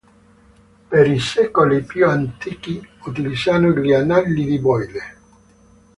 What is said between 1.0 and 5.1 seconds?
i secoli più antichi utilizzano gli "Annali di Boyle".